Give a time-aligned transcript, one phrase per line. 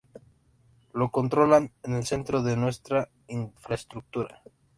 [0.93, 4.53] lo controlan en el centro de nuestra infraestructura digital